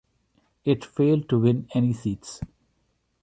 It 0.65 0.83
failed 0.83 1.29
to 1.29 1.37
win 1.37 1.67
any 1.75 1.93
seats. 1.93 2.41